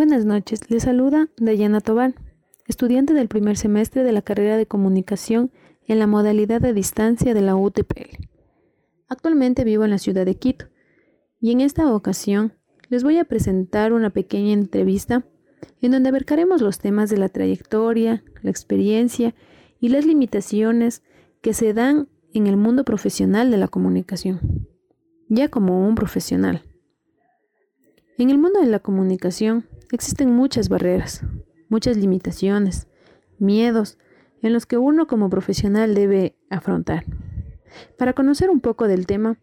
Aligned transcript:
Buenas 0.00 0.24
noches, 0.24 0.62
les 0.70 0.84
saluda 0.84 1.28
Dayana 1.36 1.82
Tobar, 1.82 2.14
estudiante 2.66 3.12
del 3.12 3.28
primer 3.28 3.58
semestre 3.58 4.02
de 4.02 4.12
la 4.12 4.22
carrera 4.22 4.56
de 4.56 4.64
comunicación 4.64 5.50
en 5.86 5.98
la 5.98 6.06
modalidad 6.06 6.62
de 6.62 6.72
distancia 6.72 7.34
de 7.34 7.42
la 7.42 7.54
UTPL. 7.54 8.16
Actualmente 9.08 9.62
vivo 9.62 9.84
en 9.84 9.90
la 9.90 9.98
ciudad 9.98 10.24
de 10.24 10.36
Quito 10.36 10.68
y 11.38 11.52
en 11.52 11.60
esta 11.60 11.94
ocasión 11.94 12.54
les 12.88 13.04
voy 13.04 13.18
a 13.18 13.24
presentar 13.24 13.92
una 13.92 14.08
pequeña 14.08 14.54
entrevista 14.54 15.26
en 15.82 15.90
donde 15.90 16.08
abarcaremos 16.08 16.62
los 16.62 16.78
temas 16.78 17.10
de 17.10 17.18
la 17.18 17.28
trayectoria, 17.28 18.24
la 18.40 18.50
experiencia 18.50 19.34
y 19.80 19.90
las 19.90 20.06
limitaciones 20.06 21.02
que 21.42 21.52
se 21.52 21.74
dan 21.74 22.08
en 22.32 22.46
el 22.46 22.56
mundo 22.56 22.86
profesional 22.86 23.50
de 23.50 23.58
la 23.58 23.68
comunicación, 23.68 24.66
ya 25.28 25.50
como 25.50 25.86
un 25.86 25.94
profesional. 25.94 26.62
En 28.16 28.30
el 28.30 28.38
mundo 28.38 28.60
de 28.60 28.66
la 28.66 28.78
comunicación 28.78 29.66
existen 29.92 30.34
muchas 30.34 30.68
barreras, 30.68 31.22
muchas 31.68 31.96
limitaciones, 31.96 32.88
miedos 33.38 33.98
en 34.42 34.52
los 34.52 34.66
que 34.66 34.78
uno 34.78 35.06
como 35.06 35.30
profesional 35.30 35.94
debe 35.94 36.36
afrontar. 36.48 37.04
Para 37.98 38.12
conocer 38.12 38.50
un 38.50 38.60
poco 38.60 38.88
del 38.88 39.06
tema, 39.06 39.38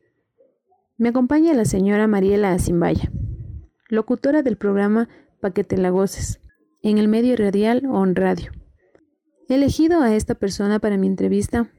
me 0.98 1.10
acompaña 1.10 1.54
la 1.54 1.66
señora 1.66 2.08
Mariela 2.08 2.52
Asimbaya, 2.52 3.12
locutora 3.90 4.42
del 4.42 4.58
programa 4.58 5.08
Paquete 5.40 5.78
Lagoces, 5.78 6.40
en 6.82 6.98
el 6.98 7.08
medio 7.08 7.36
radial 7.36 7.84
On 7.86 8.16
Radio. 8.16 8.52
He 9.50 9.56
elegido 9.56 10.02
a 10.02 10.16
esta 10.16 10.36
persona 10.36 10.80
para 10.80 10.98
mi 10.98 11.08
entrevista, 11.08 11.70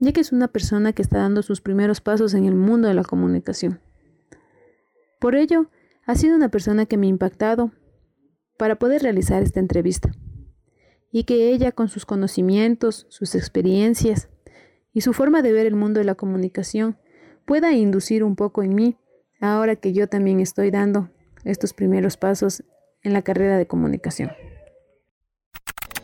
ya 0.00 0.12
que 0.12 0.20
es 0.20 0.32
una 0.32 0.48
persona 0.48 0.92
que 0.92 1.02
está 1.02 1.18
dando 1.18 1.42
sus 1.42 1.60
primeros 1.60 2.00
pasos 2.00 2.34
en 2.34 2.44
el 2.44 2.54
mundo 2.54 2.88
de 2.88 2.94
la 2.94 3.04
comunicación. 3.04 3.80
Por 5.20 5.34
ello, 5.34 5.70
ha 6.06 6.14
sido 6.14 6.34
una 6.34 6.48
persona 6.48 6.86
que 6.86 6.96
me 6.96 7.06
ha 7.06 7.10
impactado 7.10 7.72
para 8.58 8.76
poder 8.76 9.02
realizar 9.02 9.42
esta 9.42 9.60
entrevista 9.60 10.10
y 11.10 11.24
que 11.24 11.50
ella 11.50 11.72
con 11.72 11.88
sus 11.88 12.04
conocimientos, 12.04 13.06
sus 13.08 13.34
experiencias 13.34 14.28
y 14.92 15.00
su 15.00 15.14
forma 15.14 15.40
de 15.40 15.52
ver 15.52 15.66
el 15.66 15.76
mundo 15.76 16.00
de 16.00 16.04
la 16.04 16.14
comunicación 16.14 16.98
pueda 17.46 17.72
inducir 17.72 18.22
un 18.22 18.36
poco 18.36 18.62
en 18.62 18.74
mí 18.74 18.98
ahora 19.40 19.76
que 19.76 19.92
yo 19.92 20.08
también 20.08 20.40
estoy 20.40 20.70
dando 20.70 21.08
estos 21.44 21.72
primeros 21.72 22.16
pasos 22.16 22.64
en 23.02 23.12
la 23.12 23.22
carrera 23.22 23.56
de 23.56 23.66
comunicación. 23.66 24.30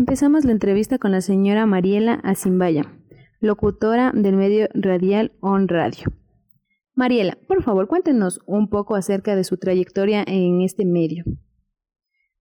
Empezamos 0.00 0.46
la 0.46 0.52
entrevista 0.52 0.96
con 0.96 1.12
la 1.12 1.20
señora 1.20 1.66
Mariela 1.66 2.14
Asimbaya, 2.24 2.84
locutora 3.40 4.12
del 4.14 4.34
medio 4.34 4.66
radial 4.72 5.32
On 5.40 5.68
Radio. 5.68 6.06
Mariela, 6.94 7.36
por 7.46 7.62
favor, 7.62 7.86
cuéntenos 7.86 8.40
un 8.46 8.70
poco 8.70 8.94
acerca 8.94 9.36
de 9.36 9.44
su 9.44 9.58
trayectoria 9.58 10.24
en 10.26 10.62
este 10.62 10.86
medio. 10.86 11.24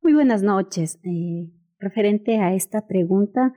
Muy 0.02 0.14
buenas 0.14 0.42
noches. 0.42 1.02
Eh, 1.04 1.52
referente 1.80 2.40
a 2.40 2.54
esta 2.54 2.88
pregunta, 2.88 3.54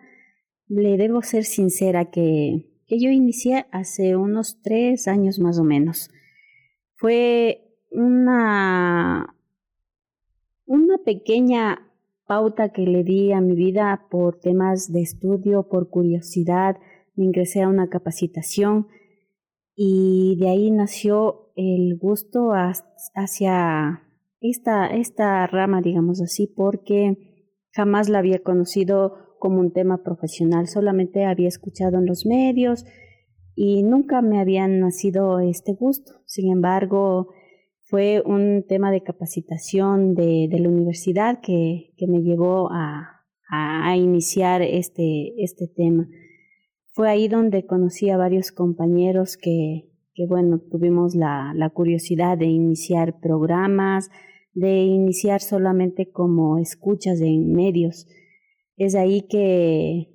le 0.66 0.96
debo 0.96 1.22
ser 1.22 1.44
sincera 1.44 2.10
que, 2.10 2.72
que 2.88 2.98
yo 2.98 3.08
inicié 3.08 3.66
hace 3.70 4.16
unos 4.16 4.60
tres 4.62 5.06
años 5.06 5.38
más 5.38 5.60
o 5.60 5.64
menos. 5.64 6.10
Fue 6.96 7.78
una, 7.92 9.36
una 10.66 10.98
pequeña 11.04 11.91
pauta 12.26 12.70
que 12.70 12.82
le 12.82 13.04
di 13.04 13.32
a 13.32 13.40
mi 13.40 13.54
vida 13.54 14.06
por 14.10 14.38
temas 14.38 14.92
de 14.92 15.02
estudio, 15.02 15.68
por 15.68 15.90
curiosidad, 15.90 16.76
me 17.14 17.24
ingresé 17.24 17.62
a 17.62 17.68
una 17.68 17.88
capacitación 17.88 18.86
y 19.74 20.36
de 20.38 20.48
ahí 20.48 20.70
nació 20.70 21.52
el 21.56 21.96
gusto 21.98 22.52
hacia 23.14 24.02
esta, 24.40 24.86
esta 24.88 25.46
rama, 25.46 25.80
digamos 25.80 26.20
así, 26.20 26.46
porque 26.46 27.16
jamás 27.72 28.08
la 28.08 28.18
había 28.18 28.42
conocido 28.42 29.36
como 29.38 29.60
un 29.60 29.72
tema 29.72 30.02
profesional, 30.02 30.68
solamente 30.68 31.24
había 31.24 31.48
escuchado 31.48 31.98
en 31.98 32.06
los 32.06 32.26
medios 32.26 32.84
y 33.54 33.82
nunca 33.82 34.22
me 34.22 34.40
había 34.40 34.66
nacido 34.68 35.40
este 35.40 35.74
gusto. 35.74 36.12
Sin 36.26 36.50
embargo, 36.50 37.28
fue 37.92 38.22
un 38.24 38.64
tema 38.66 38.90
de 38.90 39.02
capacitación 39.02 40.14
de, 40.14 40.48
la 40.50 40.70
universidad 40.70 41.40
que, 41.42 41.92
me 42.08 42.22
llevó 42.22 42.70
a, 42.72 43.18
iniciar 43.94 44.62
este, 44.62 45.34
este 45.36 45.68
tema. 45.68 46.08
Fue 46.92 47.10
ahí 47.10 47.28
donde 47.28 47.66
conocí 47.66 48.08
a 48.08 48.16
varios 48.16 48.50
compañeros 48.50 49.36
que, 49.36 49.90
bueno, 50.26 50.58
tuvimos 50.70 51.14
la, 51.14 51.70
curiosidad 51.74 52.38
de 52.38 52.46
iniciar 52.46 53.20
programas, 53.20 54.08
de 54.54 54.84
iniciar 54.84 55.42
solamente 55.42 56.10
como 56.10 56.56
escuchas 56.56 57.20
en 57.20 57.52
medios. 57.52 58.06
Es 58.78 58.94
ahí 58.94 59.26
que, 59.28 60.08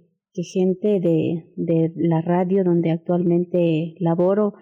gente 0.52 1.00
de 1.00 1.92
la 1.96 2.22
radio 2.22 2.64
donde 2.64 2.90
actualmente 2.90 3.94
laboro 4.00 4.56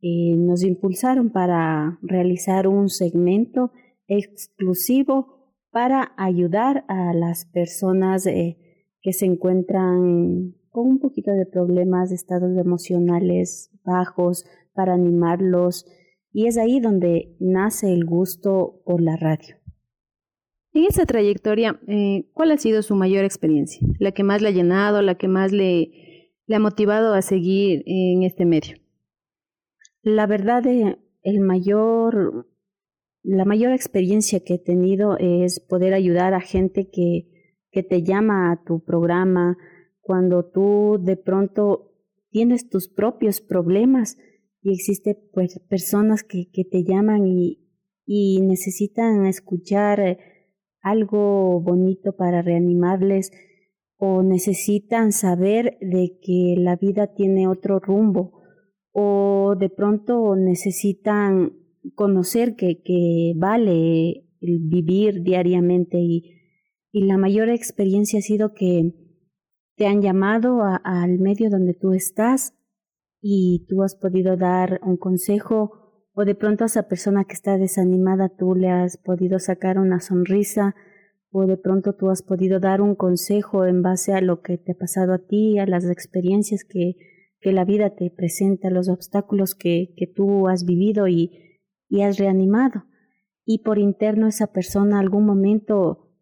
y 0.00 0.34
nos 0.36 0.64
impulsaron 0.64 1.30
para 1.30 1.98
realizar 2.02 2.66
un 2.66 2.88
segmento 2.88 3.72
exclusivo 4.06 5.40
para 5.70 6.12
ayudar 6.16 6.84
a 6.88 7.14
las 7.14 7.44
personas 7.44 8.26
eh, 8.26 8.58
que 9.02 9.12
se 9.12 9.26
encuentran 9.26 10.54
con 10.70 10.86
un 10.86 10.98
poquito 11.00 11.30
de 11.32 11.46
problemas, 11.46 12.10
de 12.10 12.16
estados 12.16 12.56
emocionales 12.56 13.70
bajos, 13.84 14.44
para 14.74 14.94
animarlos. 14.94 15.86
Y 16.32 16.46
es 16.46 16.56
ahí 16.58 16.80
donde 16.80 17.36
nace 17.40 17.92
el 17.92 18.04
gusto 18.04 18.82
por 18.84 19.00
la 19.00 19.16
radio. 19.16 19.56
En 20.72 20.84
esa 20.84 21.04
trayectoria, 21.04 21.80
eh, 21.88 22.30
¿cuál 22.32 22.52
ha 22.52 22.56
sido 22.56 22.82
su 22.82 22.94
mayor 22.94 23.24
experiencia? 23.24 23.86
¿La 23.98 24.12
que 24.12 24.22
más 24.22 24.40
le 24.40 24.48
ha 24.48 24.52
llenado, 24.52 25.02
la 25.02 25.16
que 25.16 25.26
más 25.26 25.50
le 25.50 25.90
ha 26.48 26.58
motivado 26.60 27.14
a 27.14 27.22
seguir 27.22 27.82
en 27.86 28.22
este 28.22 28.44
medio? 28.44 28.76
La 30.02 30.26
verdad, 30.26 30.66
eh, 30.66 30.98
el 31.22 31.40
mayor, 31.40 32.48
la 33.22 33.44
mayor 33.44 33.72
experiencia 33.72 34.40
que 34.40 34.54
he 34.54 34.58
tenido 34.58 35.18
es 35.18 35.60
poder 35.60 35.92
ayudar 35.92 36.32
a 36.32 36.40
gente 36.40 36.88
que, 36.90 37.28
que 37.70 37.82
te 37.82 38.02
llama 38.02 38.50
a 38.50 38.64
tu 38.64 38.82
programa 38.82 39.58
cuando 40.00 40.50
tú 40.50 40.98
de 41.02 41.16
pronto 41.16 41.92
tienes 42.30 42.70
tus 42.70 42.88
propios 42.88 43.42
problemas 43.42 44.16
y 44.62 44.72
existe 44.72 45.16
pues 45.32 45.58
personas 45.68 46.22
que, 46.22 46.50
que 46.50 46.64
te 46.64 46.82
llaman 46.82 47.26
y, 47.26 47.68
y 48.06 48.40
necesitan 48.40 49.26
escuchar 49.26 50.18
algo 50.80 51.60
bonito 51.60 52.16
para 52.16 52.40
reanimarles 52.40 53.32
o 53.98 54.22
necesitan 54.22 55.12
saber 55.12 55.76
de 55.82 56.18
que 56.22 56.54
la 56.56 56.76
vida 56.76 57.08
tiene 57.14 57.48
otro 57.48 57.80
rumbo 57.80 58.39
o 58.92 59.54
de 59.58 59.68
pronto 59.68 60.36
necesitan 60.36 61.52
conocer 61.94 62.56
que, 62.56 62.82
que 62.82 63.32
vale 63.36 64.26
vivir 64.40 65.22
diariamente 65.22 65.98
y, 65.98 66.40
y, 66.92 67.04
la 67.04 67.18
mayor 67.18 67.48
experiencia 67.48 68.18
ha 68.18 68.22
sido 68.22 68.52
que 68.54 68.94
te 69.76 69.86
han 69.86 70.02
llamado 70.02 70.60
al 70.84 71.18
medio 71.18 71.50
donde 71.50 71.74
tú 71.74 71.92
estás 71.92 72.54
y 73.20 73.66
tú 73.68 73.82
has 73.82 73.94
podido 73.94 74.36
dar 74.36 74.80
un 74.82 74.96
consejo 74.96 75.72
o 76.12 76.24
de 76.24 76.34
pronto 76.34 76.64
a 76.64 76.66
esa 76.66 76.88
persona 76.88 77.24
que 77.24 77.34
está 77.34 77.58
desanimada 77.58 78.28
tú 78.28 78.54
le 78.54 78.70
has 78.70 78.96
podido 78.96 79.38
sacar 79.38 79.78
una 79.78 80.00
sonrisa 80.00 80.74
o 81.30 81.46
de 81.46 81.56
pronto 81.56 81.94
tú 81.94 82.10
has 82.10 82.22
podido 82.22 82.60
dar 82.60 82.80
un 82.80 82.94
consejo 82.94 83.64
en 83.64 83.82
base 83.82 84.12
a 84.12 84.20
lo 84.20 84.42
que 84.42 84.58
te 84.58 84.72
ha 84.72 84.74
pasado 84.74 85.12
a 85.12 85.18
ti, 85.18 85.58
a 85.58 85.66
las 85.66 85.88
experiencias 85.88 86.64
que, 86.64 86.96
que 87.40 87.52
la 87.52 87.64
vida 87.64 87.90
te 87.96 88.10
presenta, 88.10 88.70
los 88.70 88.88
obstáculos 88.88 89.54
que, 89.54 89.94
tú 90.14 90.48
has 90.48 90.64
vivido 90.64 91.08
y, 91.08 91.32
has 92.02 92.18
reanimado. 92.18 92.84
Y 93.44 93.64
por 93.64 93.78
interno 93.78 94.28
esa 94.28 94.52
persona 94.52 95.00
algún 95.00 95.24
momento 95.24 96.12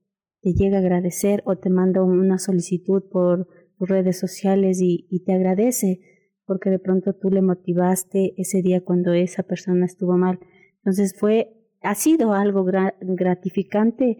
te 0.41 0.55
llega 0.55 0.79
a 0.79 0.81
agradecer 0.81 1.43
o 1.45 1.57
te 1.57 1.69
manda 1.69 2.03
una 2.03 2.39
solicitud 2.39 3.03
por 3.11 3.49
tus 3.77 3.89
redes 3.89 4.19
sociales 4.19 4.79
y, 4.81 5.23
te 5.25 5.33
agradece 5.33 6.01
porque 6.47 6.71
de 6.71 6.79
pronto 6.79 7.13
tú 7.13 7.29
le 7.29 7.43
motivaste 7.43 8.33
ese 8.39 8.63
día 8.63 8.83
cuando 8.83 9.13
esa 9.13 9.43
persona 9.43 9.85
estuvo 9.85 10.17
mal. 10.17 10.39
Entonces 10.79 11.15
fue, 11.19 11.53
ha 11.83 11.95
sido 11.95 12.33
algo 12.33 12.65
gratificante 12.65 14.17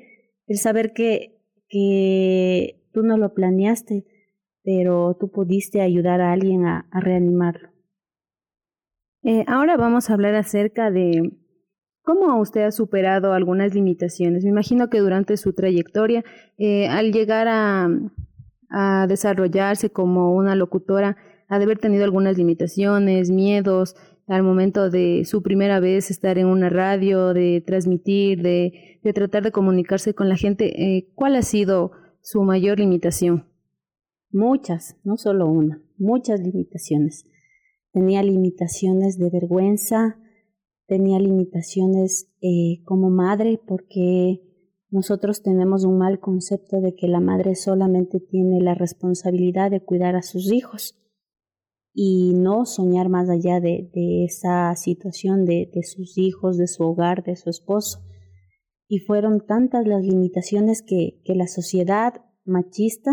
el 0.47 0.59
saber 0.59 0.93
que 0.93 1.41
tú 2.93 3.03
no 3.03 3.17
lo 3.17 3.33
planeaste, 3.33 4.05
pero 4.69 5.17
tú 5.19 5.31
pudiste 5.31 5.81
ayudar 5.81 6.21
a 6.21 6.31
alguien 6.31 6.67
a, 6.67 6.87
reanimarlo. 6.93 7.71
Eh, 9.23 9.43
ahora 9.47 9.79
vamos 9.79 10.11
a 10.11 10.13
hablar 10.13 10.35
acerca 10.35 10.91
de 10.91 11.33
cómo 12.03 12.39
usted 12.39 12.65
ha 12.65 12.71
superado 12.71 13.33
algunas 13.33 13.75
limitaciones. 13.75 14.45
Me 14.45 14.51
imagino 14.51 14.91
que 14.91 14.99
durante 14.99 15.39
su 15.39 15.55
trayectoria, 15.55 16.23
eh, 16.59 16.87
al 16.87 17.13
llegar 17.13 17.47
a, 17.49 17.89
desarrollarse 19.09 19.89
como 19.89 20.35
una 20.35 20.55
locutora, 20.55 21.17
ha 21.49 21.57
de 21.57 21.65
haber 21.65 21.79
tenido 21.79 22.05
algunas 22.05 22.37
limitaciones, 22.37 23.31
miedos 23.31 23.97
al 24.27 24.43
momento 24.43 24.91
de 24.91 25.25
su 25.25 25.43
primera 25.43 25.81
vez 25.81 26.11
estar 26.11 26.37
en 26.37 26.47
una 26.47 26.69
radio, 26.69 27.33
de 27.33 27.65
transmitir, 27.67 28.43
de, 28.43 29.01
de 29.03 29.13
tratar 29.15 29.45
de 29.45 29.51
comunicarse 29.51 30.13
con 30.13 30.29
la 30.29 30.37
gente. 30.37 30.99
Eh, 30.99 31.09
¿Cuál 31.15 31.37
ha 31.37 31.43
sido 31.43 31.93
su 32.21 32.43
mayor 32.43 32.79
limitación? 32.79 33.49
Muchas, 34.31 34.97
no 35.05 35.17
solo 35.17 35.47
una, 35.47 35.83
muchas 35.97 36.41
limitaciones. 36.41 37.25
Tenía 37.93 38.23
limitaciones 38.23 39.19
de 39.19 39.31
vergüenza, 39.31 40.19
tenía 40.87 41.19
limitaciones 41.19 42.31
eh, 42.43 42.83
como 42.85 43.11
madre 43.11 43.61
porque 43.67 44.43
nosotros 44.91 45.43
tenemos 45.43 45.85
un 45.85 45.99
mal 45.99 46.21
concepto 46.21 46.81
de 46.81 46.95
que 46.95 47.09
la 47.09 47.21
madre 47.21 47.55
solamente 47.55 48.21
tiene 48.21 48.61
la 48.61 48.75
responsabilidad 48.75 49.71
de 49.71 49.83
cuidar 49.85 50.17
a 50.17 50.23
sus 50.23 50.51
hijos 50.53 50.99
y 51.93 52.33
no 52.35 52.65
soñar 52.65 53.09
más 53.09 53.29
allá 53.29 53.61
de, 53.61 53.91
esa 54.25 54.75
situación 54.77 55.45
de, 55.45 55.71
sus 55.83 56.17
hijos, 56.17 56.57
de 56.57 56.69
su 56.69 56.85
hogar, 56.85 57.25
de 57.25 57.37
su 57.37 57.51
esposo. 57.51 58.01
Y 58.87 59.01
fueron 59.01 59.45
tantas 59.47 59.87
las 59.87 60.05
limitaciones 60.05 60.83
que, 60.83 61.21
que 61.25 61.35
la 61.35 61.49
sociedad 61.49 62.25
machista 62.45 63.11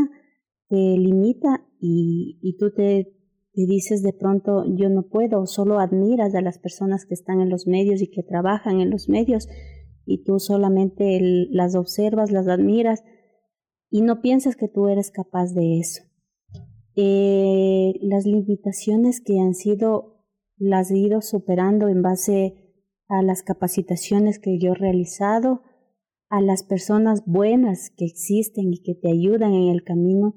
te 0.68 0.76
limita 0.76 1.66
y, 1.80 2.40
y 2.42 2.58
tú 2.58 2.72
te, 2.72 3.14
te, 3.54 3.66
dices 3.66 4.02
de 4.02 4.14
pronto 4.14 4.64
yo 4.76 4.90
no 4.90 5.08
puedo, 5.08 5.46
solo 5.46 5.80
admiras 5.80 6.34
a 6.36 6.42
las 6.42 6.60
personas 6.60 7.06
que 7.06 7.14
están 7.14 7.42
en 7.42 7.50
los 7.50 7.68
medios 7.68 8.02
y 8.02 8.10
que 8.10 8.24
trabajan 8.24 8.82
en 8.82 8.90
los 8.90 9.10
medios 9.10 9.48
y 10.06 10.24
tú 10.24 10.40
solamente 10.40 11.20
las 11.50 11.76
observas, 11.76 12.32
las 12.32 12.48
admiras 12.48 13.04
y 13.90 14.02
no 14.02 14.22
piensas 14.22 14.56
que 14.56 14.68
tú 14.68 14.88
eres 14.88 15.12
capaz 15.12 15.54
de 15.54 15.80
eso 15.80 16.04
eh, 16.96 18.00
las 18.02 18.26
limitaciones 18.26 19.22
que 19.22 19.40
han 19.40 19.54
sido, 19.54 20.24
las 20.58 20.92
he 20.92 20.98
ido 20.98 21.22
superando 21.22 21.90
en 21.90 22.02
base 22.02 22.56
a 23.08 23.22
las 23.22 23.44
capacitaciones 23.44 24.40
que 24.40 24.58
yo 24.60 24.72
he 24.72 24.76
realizado, 24.76 25.62
a 26.30 26.42
las 26.42 26.64
personas 26.64 27.24
buenas 27.26 27.92
que 27.96 28.06
existen 28.06 28.74
y 28.74 28.82
que 28.82 28.96
te 28.96 29.10
ayudan 29.10 29.54
en 29.54 29.70
el 29.70 29.84
camino, 29.84 30.36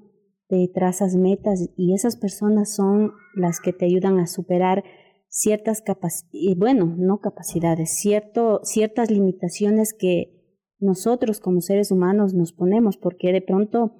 te 0.49 0.69
trazas 0.75 1.15
metas 1.17 1.71
y 1.77 1.95
esas 1.95 2.17
personas 2.17 2.75
son 2.75 3.12
las 3.35 3.61
que 3.61 3.73
te 3.73 3.85
ayudan 3.85 4.19
a 4.19 4.27
superar 4.27 4.83
ciertas 5.29 5.83
capacidades, 5.83 6.59
bueno, 6.59 6.95
no 6.97 7.21
capacidades, 7.21 7.99
cierto, 7.99 8.61
ciertas 8.65 9.11
limitaciones 9.11 9.93
que 9.93 10.39
nosotros 10.81 11.41
como 11.41 11.61
seres 11.61 11.91
humanos 11.91 12.35
nos 12.35 12.53
ponemos, 12.53 12.97
porque 12.97 13.33
de 13.33 13.43
pronto 13.43 13.93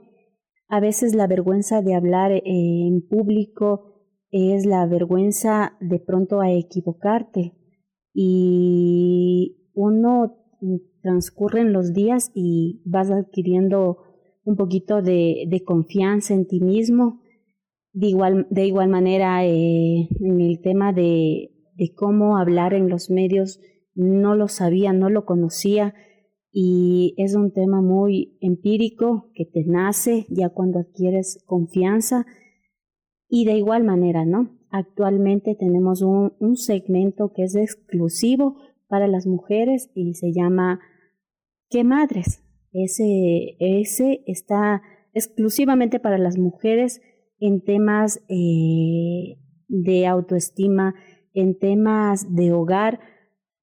a 0.69 0.81
veces 0.81 1.15
la 1.15 1.27
vergüenza 1.27 1.83
de 1.83 1.95
hablar 1.95 2.33
eh, 2.33 2.43
en 2.45 3.07
público 3.07 3.89
es 4.31 4.67
la 4.67 4.87
vergüenza 4.87 5.77
de 5.81 5.99
pronto 5.99 6.41
a 6.41 6.53
equivocarte. 6.53 7.55
Y 8.13 9.71
uno 9.75 10.37
transcurren 11.03 11.73
los 11.73 11.93
días 11.93 12.31
y 12.35 12.83
vas 12.85 13.11
adquiriendo 13.11 13.99
un 14.49 14.57
poquito 14.57 15.03
de, 15.03 15.63
confianza 15.67 16.33
en 16.33 16.47
ti 16.47 16.61
mismo. 16.61 17.21
De 17.93 18.07
igual, 18.07 18.47
de 18.51 18.67
igual 18.67 18.89
manera, 18.89 19.45
eh, 19.45 20.09
en 20.21 20.41
el 20.41 20.61
tema 20.63 20.93
de, 20.95 21.51
cómo 21.95 22.39
hablar 22.39 22.73
en 22.73 22.89
los 22.89 23.11
medios, 23.11 23.61
no 23.95 24.35
lo 24.35 24.49
sabía, 24.49 24.93
no 24.93 25.11
lo 25.11 25.25
conocía 25.25 25.95
y 26.51 27.15
es 27.19 27.35
un 27.35 27.53
tema 27.53 27.83
muy 27.83 28.39
empírico 28.41 29.31
que 29.35 29.45
te 29.45 29.65
nace 29.65 30.27
ya 30.31 30.49
cuando 30.49 30.79
adquieres 30.79 31.45
confianza 31.47 32.25
y 33.29 33.45
de 33.45 33.59
igual 33.59 33.85
manera, 33.85 34.25
¿no? 34.25 34.59
Actualmente 34.71 35.57
tenemos 35.57 36.03
un 36.03 36.57
segmento 36.57 37.33
que 37.35 37.45
es 37.45 37.55
exclusivo 37.55 38.57
para 38.89 39.09
las 39.09 39.27
mujeres 39.27 39.91
y 39.95 40.15
se 40.15 40.33
llama 40.33 40.81
¿Qué 41.69 41.85
madres? 41.85 42.48
Ese, 42.73 43.57
ese 43.59 44.23
está 44.27 44.83
exclusivamente 45.15 46.01
para 46.01 46.19
las 46.19 46.39
mujeres 46.39 47.01
en 47.41 47.63
temas 47.63 48.21
eh, 48.29 49.39
de 49.69 50.07
autoestima, 50.07 50.95
en 51.35 51.59
temas 51.59 52.35
de 52.35 52.53
hogar, 52.53 53.01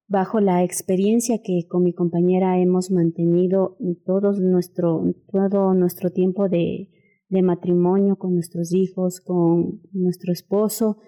bajo 0.08 0.40
la 0.40 0.62
experiencia 0.62 1.40
que 1.42 1.66
con 1.68 1.82
mi 1.82 1.92
compañera 1.92 2.60
hemos 2.60 2.90
mantenido 2.90 3.76
todo 4.04 4.32
nuestro, 4.32 5.02
todo 5.32 5.74
nuestro 5.74 6.10
tiempo 6.10 6.48
de, 6.48 6.90
de 7.28 7.42
matrimonio 7.42 8.16
con 8.16 8.34
nuestros 8.34 8.72
hijos, 8.72 9.20
con 9.20 9.80
nuestro 9.92 10.32
esposo, 10.32 10.98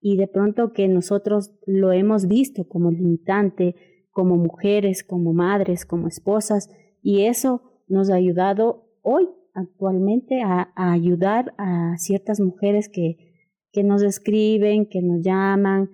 y 0.00 0.16
de 0.16 0.28
pronto 0.28 0.72
que 0.72 0.86
nosotros 0.88 1.52
lo 1.66 1.92
hemos 1.92 2.28
visto 2.28 2.68
como 2.68 2.90
limitante, 2.92 3.74
como 4.10 4.36
mujeres, 4.36 5.02
como 5.02 5.32
madres, 5.32 5.84
como 5.84 6.06
esposas, 6.06 6.70
y 7.06 7.26
eso 7.26 7.62
nos 7.86 8.10
ha 8.10 8.16
ayudado 8.16 8.88
hoy 9.00 9.28
actualmente 9.54 10.42
a, 10.42 10.72
ayudar 10.74 11.54
a 11.56 11.96
ciertas 11.98 12.40
mujeres 12.40 12.88
que, 12.88 13.16
que 13.70 13.84
nos 13.84 14.02
escriben, 14.02 14.86
que 14.86 15.02
nos 15.02 15.22
llaman, 15.22 15.88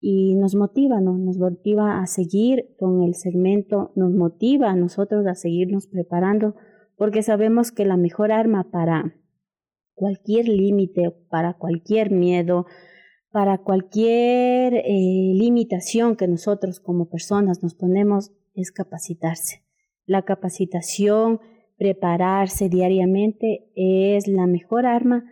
y 0.00 0.36
nos 0.36 0.54
motiva, 0.54 1.02
¿no? 1.02 1.18
Nos 1.18 1.36
motiva 1.36 2.00
a 2.00 2.06
seguir 2.06 2.74
con 2.78 3.02
el 3.02 3.14
segmento, 3.14 3.92
nos 3.94 4.14
motiva 4.14 4.70
a 4.70 4.74
nosotros 4.74 5.26
a 5.26 5.34
seguirnos 5.34 5.86
preparando, 5.86 6.54
porque 6.96 7.22
sabemos 7.22 7.70
que 7.70 7.84
la 7.84 7.98
mejor 7.98 8.32
arma 8.32 8.70
para 8.70 9.14
cualquier 9.92 10.48
límite, 10.48 11.10
para 11.28 11.58
cualquier 11.58 12.10
miedo, 12.10 12.64
para 13.30 13.58
cualquier 13.58 14.76
eh, 14.76 15.32
limitación 15.34 16.16
que 16.16 16.26
nosotros 16.26 16.80
como 16.80 17.10
personas 17.10 17.62
nos 17.62 17.74
ponemos 17.74 18.32
es 18.54 18.72
capacitarse. 18.72 19.63
La 20.06 20.22
capacitación, 20.22 21.40
prepararse 21.76 22.68
diariamente 22.68 23.70
es 23.74 24.28
la 24.28 24.46
mejor 24.46 24.86
arma 24.86 25.24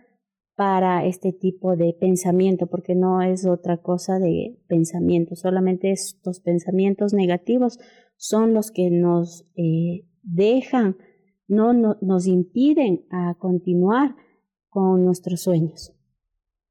para 0.55 1.05
este 1.05 1.33
tipo 1.33 1.75
de 1.75 1.95
pensamiento, 1.99 2.67
porque 2.67 2.95
no 2.95 3.21
es 3.21 3.45
otra 3.45 3.77
cosa 3.77 4.19
de 4.19 4.59
pensamiento, 4.67 5.35
solamente 5.35 5.91
estos 5.91 6.41
pensamientos 6.41 7.13
negativos 7.13 7.79
son 8.17 8.53
los 8.53 8.71
que 8.71 8.89
nos 8.91 9.45
eh, 9.55 10.05
dejan, 10.21 10.97
no, 11.47 11.73
nos 11.73 12.27
impiden 12.27 13.05
a 13.09 13.35
continuar 13.39 14.15
con 14.69 15.03
nuestros 15.05 15.41
sueños. 15.41 15.93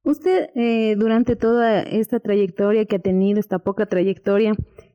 Usted, 0.04 0.50
eh, 0.54 0.96
durante 0.96 1.36
toda 1.36 1.80
esta 1.82 2.18
trayectoria 2.18 2.84
que 2.86 2.96
ha 2.96 3.00
tenido, 3.00 3.38
esta 3.38 3.60
poca 3.60 3.86
trayectoria, 3.86 4.52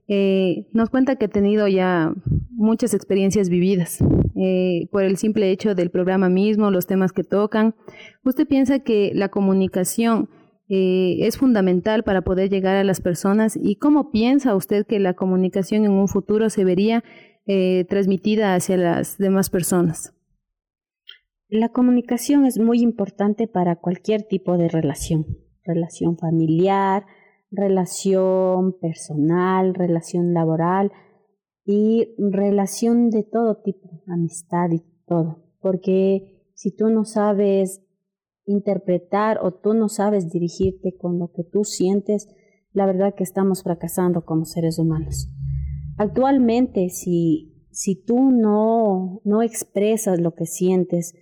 eh, 0.07 0.67
nos 0.71 0.89
cuenta 0.89 1.17
que 1.17 1.25
ha 1.25 1.29
tenido 1.29 1.67
ya 1.67 2.13
muchas 2.51 2.93
experiencias 2.93 3.49
vividas 3.49 3.99
eh, 4.35 4.87
por 4.91 5.03
el 5.03 5.17
simple 5.17 5.51
hecho 5.51 5.75
del 5.75 5.91
programa 5.91 6.29
mismo, 6.29 6.71
los 6.71 6.87
temas 6.87 7.11
que 7.11 7.23
tocan. 7.23 7.75
¿Usted 8.23 8.47
piensa 8.47 8.79
que 8.79 9.11
la 9.13 9.29
comunicación 9.29 10.29
eh, 10.69 11.17
es 11.21 11.37
fundamental 11.37 12.03
para 12.03 12.21
poder 12.21 12.49
llegar 12.49 12.75
a 12.77 12.83
las 12.83 13.01
personas 13.01 13.57
y 13.61 13.75
cómo 13.75 14.11
piensa 14.11 14.55
usted 14.55 14.85
que 14.85 14.99
la 14.99 15.13
comunicación 15.13 15.83
en 15.83 15.91
un 15.91 16.07
futuro 16.07 16.49
se 16.49 16.63
vería 16.63 17.03
transmitida 17.87 18.55
hacia 18.55 18.75
las 18.75 19.17
demás 19.17 19.49
personas? 19.49 20.13
La 21.47 21.69
comunicación 21.69 22.43
es 22.43 22.59
muy 22.59 22.81
importante 22.81 23.47
para 23.47 23.77
cualquier 23.77 24.23
tipo 24.23 24.57
de 24.57 24.67
relación, 24.67 25.25
relación 25.63 26.17
familiar, 26.17 27.05
relación 27.49 28.73
personal, 28.79 29.73
relación 29.73 30.33
laboral 30.33 30.91
y 31.65 32.15
relación 32.17 33.09
de 33.09 33.23
todo 33.23 33.61
tipo, 33.61 34.03
amistad 34.07 34.69
y 34.71 34.81
todo. 35.05 35.43
Porque 35.59 36.51
si 36.53 36.75
tú 36.75 36.89
no 36.89 37.05
sabes 37.05 37.81
interpretar 38.45 39.39
o 39.41 39.53
tú 39.53 39.73
no 39.73 39.89
sabes 39.89 40.31
dirigirte 40.31 40.97
con 40.97 41.19
lo 41.19 41.31
que 41.31 41.43
tú 41.43 41.63
sientes, 41.63 42.27
la 42.71 42.85
verdad 42.85 43.15
que 43.15 43.23
estamos 43.23 43.63
fracasando 43.63 44.23
como 44.23 44.45
seres 44.45 44.79
humanos. 44.79 45.29
Actualmente, 45.97 46.89
si, 46.89 47.67
si 47.71 47.95
tú 47.95 48.31
no, 48.31 49.21
no 49.23 49.41
expresas 49.41 50.19
lo 50.19 50.35
que 50.35 50.45
sientes 50.45 51.15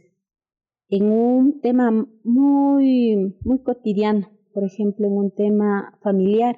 en 0.90 1.12
un 1.12 1.62
tema 1.62 1.92
muy, 2.24 3.38
muy 3.42 3.64
cotidiano, 3.64 4.35
por 4.56 4.64
ejemplo, 4.64 5.06
en 5.06 5.14
un 5.14 5.32
tema 5.32 6.00
familiar, 6.02 6.58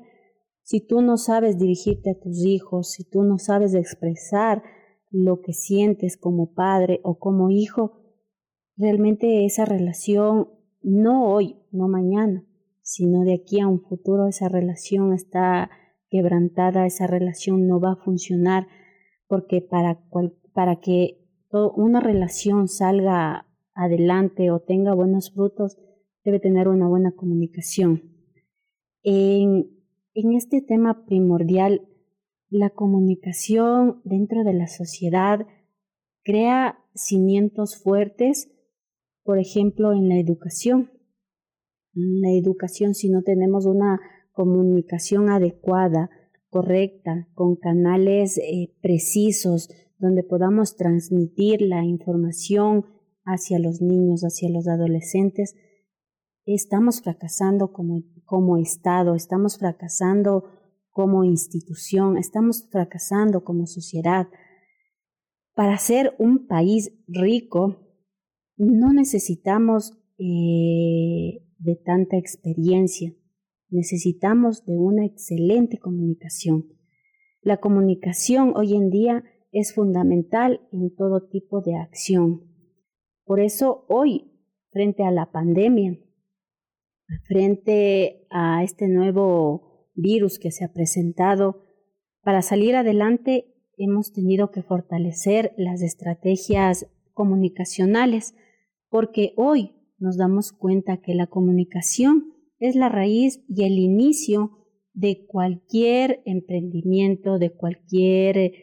si 0.62 0.86
tú 0.86 1.02
no 1.02 1.18
sabes 1.18 1.58
dirigirte 1.58 2.12
a 2.12 2.20
tus 2.20 2.46
hijos, 2.46 2.92
si 2.92 3.04
tú 3.04 3.24
no 3.24 3.40
sabes 3.40 3.74
expresar 3.74 4.62
lo 5.10 5.42
que 5.42 5.54
sientes 5.54 6.16
como 6.16 6.54
padre 6.54 7.00
o 7.04 7.18
como 7.18 7.50
hijo, 7.50 7.94
realmente 8.76 9.46
esa 9.46 9.66
relación, 9.66 10.50
no 10.84 11.34
hoy, 11.34 11.56
no 11.72 11.88
mañana, 11.88 12.46
sino 12.84 13.24
de 13.24 13.34
aquí 13.34 13.60
a 13.60 13.68
un 13.68 13.82
futuro, 13.82 14.28
esa 14.28 14.48
relación 14.48 15.12
está 15.12 15.72
quebrantada, 16.12 16.86
esa 16.86 17.08
relación 17.08 17.68
no 17.68 17.80
va 17.80 17.94
a 17.94 18.04
funcionar, 18.04 18.68
porque 19.28 19.62
para, 19.62 20.06
para 20.54 20.76
que 20.80 21.26
una 21.50 22.00
relación 22.00 22.68
salga 22.68 23.48
adelante 23.74 24.52
o 24.52 24.60
tenga 24.60 24.94
buenos 24.94 25.32
frutos, 25.34 25.78
debe 26.28 26.42
tener 26.42 26.68
una 26.68 26.90
buena 26.90 27.14
comunicación. 27.14 28.04
En, 29.02 29.70
este 30.14 30.62
tema 30.62 31.06
primordial, 31.06 31.88
la 32.50 32.70
comunicación 32.70 34.02
dentro 34.04 34.44
de 34.44 34.54
la 34.54 34.68
sociedad 34.68 35.48
crea 36.26 36.80
cimientos 36.94 37.82
fuertes, 37.82 38.52
por 39.24 39.40
ejemplo, 39.40 39.94
en 39.94 40.10
la 40.10 40.18
educación. 40.20 40.92
En 41.96 42.20
la 42.20 42.32
educación, 42.32 42.94
si 42.94 43.10
no 43.10 43.22
tenemos 43.22 43.66
una 43.66 44.02
comunicación 44.34 45.30
adecuada, 45.30 46.10
correcta, 46.50 47.30
con 47.36 47.56
canales 47.56 48.38
eh, 48.38 48.76
precisos, 48.82 49.70
donde 49.98 50.24
podamos 50.24 50.76
transmitir 50.76 51.62
la 51.62 51.86
información 51.86 52.86
hacia 53.24 53.60
los 53.60 53.82
niños, 53.82 54.24
hacia 54.24 54.50
los 54.50 54.68
adolescentes, 54.68 55.56
estamos 56.56 57.02
fracasando 57.02 57.72
como, 57.72 58.04
como 58.26 58.58
Estado, 58.58 59.16
estamos 59.16 59.58
fracasando 59.58 60.46
como 60.92 61.24
institución, 61.24 62.18
estamos 62.18 62.68
fracasando 62.72 63.44
como 63.44 63.68
sociedad. 63.68 64.28
Para 65.54 65.78
ser 65.78 66.16
un 66.18 66.48
país 66.48 66.92
rico, 67.08 67.78
no 68.56 68.94
necesitamos 68.94 69.94
eh, 70.18 71.44
de 71.60 71.76
tanta 71.76 72.18
experiencia, 72.18 73.14
necesitamos 73.70 74.66
de 74.66 74.78
una 74.78 75.06
excelente 75.06 75.78
comunicación. 75.78 76.66
La 77.42 77.58
comunicación 77.58 78.54
hoy 78.56 78.74
en 78.74 78.90
día 78.90 79.24
es 79.52 79.74
fundamental 79.74 80.68
en 80.72 80.96
todo 80.96 81.28
tipo 81.28 81.62
de 81.62 81.76
acción. 81.76 82.42
Por 83.24 83.40
eso 83.40 83.86
hoy, 83.90 84.32
frente 84.72 85.04
a 85.04 85.12
la 85.12 85.32
pandemia, 85.32 86.00
frente 87.28 88.28
a 88.30 88.64
este 88.64 88.88
nuevo 88.88 89.90
virus 89.96 90.40
que 90.40 90.52
se 90.52 90.64
ha 90.64 90.74
presentado, 90.74 91.64
para 92.22 92.42
salir 92.42 92.76
adelante 92.76 93.54
hemos 93.78 94.12
tenido 94.12 94.52
que 94.52 94.64
fortalecer 94.64 95.54
las 95.58 95.82
estrategias 95.82 96.88
comunicacionales, 97.14 98.36
porque 98.90 99.34
hoy 99.38 99.76
nos 99.98 100.18
damos 100.18 100.52
cuenta 100.52 100.98
que 100.98 101.16
la 101.16 101.28
comunicación 101.28 102.34
es 102.60 102.76
la 102.76 102.90
raíz 102.90 103.44
y 103.48 103.64
el 103.64 103.78
inicio 103.80 104.52
de 104.94 105.26
cualquier 105.26 106.22
emprendimiento, 106.26 107.38
de 107.38 107.52
cualquier 107.52 108.54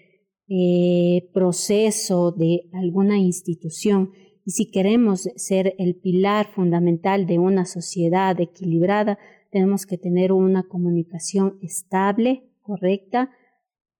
eh, 0.48 1.30
proceso 1.32 2.32
de 2.32 2.68
alguna 2.72 3.18
institución. 3.18 4.10
Y 4.44 4.52
si 4.52 4.70
queremos 4.70 5.28
ser 5.36 5.74
el 5.78 5.96
pilar 5.96 6.46
fundamental 6.46 7.26
de 7.26 7.38
una 7.38 7.64
sociedad 7.64 8.38
equilibrada, 8.40 9.18
tenemos 9.50 9.86
que 9.86 9.98
tener 9.98 10.32
una 10.32 10.64
comunicación 10.64 11.58
estable, 11.62 12.50
correcta, 12.60 13.30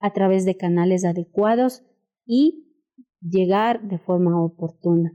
a 0.01 0.13
través 0.13 0.45
de 0.45 0.57
canales 0.57 1.05
adecuados 1.05 1.83
y 2.27 2.75
llegar 3.21 3.89
de 3.89 3.99
forma 3.99 4.43
oportuna. 4.43 5.15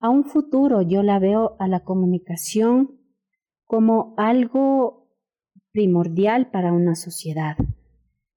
A 0.00 0.08
un 0.10 0.24
futuro 0.24 0.82
yo 0.82 1.02
la 1.02 1.18
veo 1.18 1.56
a 1.60 1.68
la 1.68 1.84
comunicación 1.84 2.98
como 3.66 4.14
algo 4.16 5.08
primordial 5.72 6.50
para 6.50 6.72
una 6.72 6.96
sociedad 6.96 7.56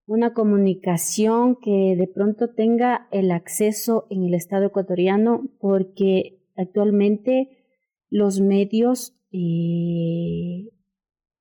una 0.05 0.33
comunicación 0.33 1.57
que 1.61 1.95
de 1.97 2.07
pronto 2.07 2.53
tenga 2.53 3.07
el 3.11 3.31
acceso 3.31 4.05
en 4.09 4.23
el 4.23 4.33
Estado 4.33 4.65
ecuatoriano 4.65 5.49
porque 5.59 6.41
actualmente 6.55 7.65
los 8.09 8.41
medios 8.41 9.17
eh, 9.31 10.69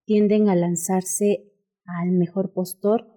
tienden 0.04 0.48
a 0.48 0.54
lanzarse 0.54 1.52
al 1.84 2.12
mejor 2.12 2.52
postor, 2.52 3.08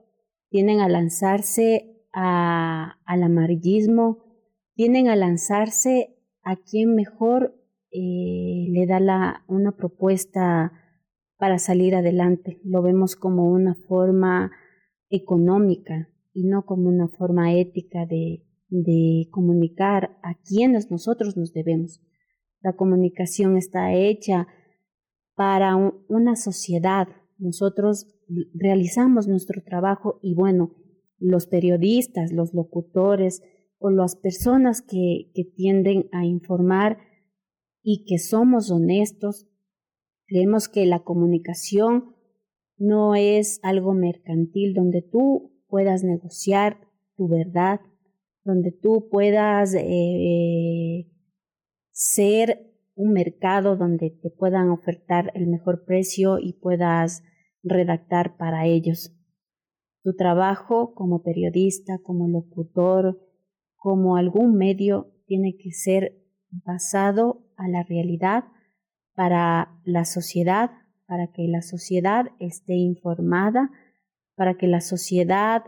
tienden 0.50 0.80
a 0.80 0.90
lanzarse 0.90 1.92
al 2.12 3.24
amarillismo, 3.24 4.24
tienden 4.74 5.10
a 5.10 5.16
lanzarse 5.16 6.18
a 6.44 6.56
quien 6.56 6.96
mejor 6.96 7.56
eh, 7.92 8.68
le 8.70 8.86
da 8.88 9.00
la, 9.00 9.44
una 9.48 9.74
propuesta 9.74 10.72
para 11.38 11.60
salir 11.60 11.96
adelante. 11.96 12.60
Lo 12.64 12.82
vemos 12.82 13.16
como 13.16 13.50
una 13.50 13.76
forma 13.88 14.52
económica 15.10 16.10
y 16.34 16.44
no 16.46 16.66
como 16.66 16.90
una 16.90 17.08
forma 17.08 17.54
ética 17.54 18.06
de, 18.06 18.46
de 18.70 19.28
comunicar 19.32 20.18
a 20.24 20.36
quienes 20.36 20.92
nosotros 20.92 21.38
nos 21.38 21.54
debemos. 21.54 22.02
La 22.62 22.76
comunicación 22.76 23.58
está 23.58 23.94
hecha 23.94 24.48
para 25.36 25.76
una 25.76 26.36
sociedad. 26.36 27.08
Nosotros 27.38 28.08
realizamos 28.54 29.28
nuestro 29.28 29.62
trabajo 29.64 30.20
y 30.22 30.34
bueno, 30.34 30.76
los 31.20 31.48
periodistas, 31.48 32.32
los 32.32 32.54
locutores 32.54 33.44
o 33.78 33.90
las 33.90 34.16
personas 34.16 34.82
que, 34.82 35.32
que 35.34 35.44
tienden 35.44 36.10
a 36.12 36.26
informar 36.26 36.98
y 37.84 38.06
que 38.06 38.18
somos 38.18 38.72
honestos, 38.72 39.48
creemos 40.26 40.68
que 40.68 40.86
la 40.86 41.04
comunicación 41.04 42.15
no 42.78 43.16
es 43.16 43.60
algo 43.64 43.94
mercantil 43.94 44.74
donde 44.74 45.02
tú 45.02 45.52
puedas 45.68 46.04
negociar 46.04 46.78
tu 47.16 47.28
verdad, 47.28 47.80
donde 48.44 48.72
tú 48.72 49.08
puedas 49.10 49.74
eh, 49.74 51.08
ser 51.92 52.72
un 52.96 53.12
mercado 53.12 53.76
donde 53.76 54.10
te 54.10 54.30
puedan 54.30 54.70
ofertar 54.70 55.32
el 55.36 55.48
mejor 55.48 55.86
precio 55.86 56.40
y 56.40 56.54
puedas 56.54 57.24
redactar 57.64 58.38
para 58.38 58.66
ellos. 58.68 59.14
Tu 60.04 60.16
trabajo 60.16 60.94
como 60.94 61.24
periodista, 61.24 61.98
como 62.04 62.28
locutor, 62.28 63.20
como 63.76 64.18
algún 64.18 64.56
medio 64.56 65.12
tiene 65.26 65.56
que 65.58 65.72
ser 65.72 66.22
basado 66.50 67.44
a 67.58 67.68
la 67.68 67.84
realidad 67.84 68.46
para 69.16 69.80
la 69.84 70.06
sociedad 70.06 70.72
para 71.08 71.32
que 71.32 71.48
la 71.48 71.62
sociedad 71.62 72.28
esté 72.40 72.74
informada, 72.76 73.72
para 74.36 74.58
que 74.58 74.68
la 74.68 74.82
sociedad 74.82 75.64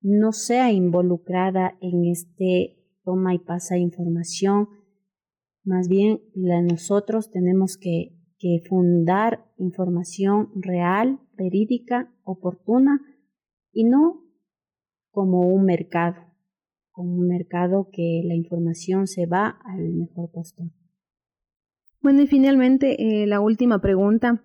no 0.00 0.32
sea 0.32 0.72
involucrada 0.72 1.76
en 1.80 2.04
este 2.04 2.78
toma 3.04 3.34
y 3.34 3.38
pasa 3.38 3.76
información. 3.76 4.68
Más 5.64 5.88
bien, 5.88 6.20
nosotros 6.34 7.30
tenemos 7.30 7.76
que, 7.76 8.16
que 8.38 8.62
fundar 8.68 9.44
información 9.58 10.50
real, 10.54 11.20
verídica, 11.36 12.14
oportuna 12.22 13.00
y 13.72 13.84
no 13.84 14.22
como 15.10 15.40
un 15.40 15.64
mercado, 15.64 16.16
como 16.92 17.14
un 17.14 17.26
mercado 17.26 17.88
que 17.90 18.22
la 18.24 18.34
información 18.34 19.06
se 19.06 19.26
va 19.26 19.58
al 19.64 19.92
mejor 19.94 20.30
postor. 20.30 20.68
Bueno, 22.00 22.22
y 22.22 22.26
finalmente, 22.28 23.22
eh, 23.22 23.26
la 23.26 23.40
última 23.40 23.80
pregunta. 23.80 24.44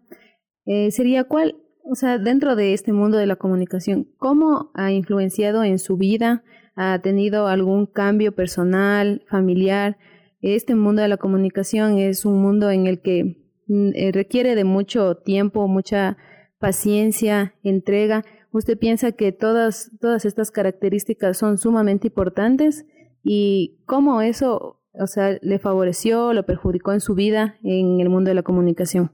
Eh, 0.66 0.92
sería 0.92 1.26
cuál, 1.26 1.58
o 1.84 1.96
sea, 1.96 2.18
dentro 2.18 2.56
de 2.56 2.74
este 2.74 2.94
mundo 2.94 3.18
de 3.18 3.26
la 3.26 3.36
comunicación, 3.36 4.08
¿cómo 4.18 4.72
ha 4.74 4.92
influenciado 4.92 5.64
en 5.64 5.80
su 5.80 5.98
vida? 5.98 6.44
¿Ha 6.76 7.00
tenido 7.00 7.48
algún 7.48 7.86
cambio 7.86 8.34
personal, 8.34 9.24
familiar? 9.30 9.98
Este 10.42 10.76
mundo 10.76 11.02
de 11.02 11.08
la 11.08 11.18
comunicación 11.18 11.98
es 11.98 12.26
un 12.26 12.42
mundo 12.42 12.72
en 12.72 12.88
el 12.88 13.02
que 13.02 13.38
mm, 13.68 13.90
eh, 13.96 14.12
requiere 14.12 14.56
de 14.56 14.64
mucho 14.64 15.16
tiempo, 15.16 15.68
mucha 15.68 16.18
paciencia, 16.60 17.56
entrega. 17.64 18.24
¿Usted 18.52 18.78
piensa 18.78 19.12
que 19.12 19.32
todas, 19.32 19.92
todas 20.00 20.26
estas 20.26 20.52
características 20.52 21.38
son 21.38 21.58
sumamente 21.58 22.08
importantes? 22.08 22.86
¿Y 23.24 23.80
cómo 23.86 24.22
eso, 24.22 24.82
o 24.94 25.08
sea, 25.08 25.38
le 25.42 25.60
favoreció, 25.60 26.34
lo 26.34 26.46
perjudicó 26.46 26.94
en 26.94 27.02
su 27.02 27.16
vida 27.16 27.58
en 27.64 28.00
el 28.00 28.10
mundo 28.10 28.30
de 28.30 28.36
la 28.36 28.44
comunicación? 28.44 29.12